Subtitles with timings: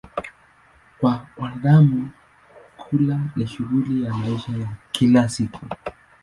[0.99, 2.09] Kwa wanadamu,
[2.77, 5.61] kula ni shughuli ya maisha ya kila siku.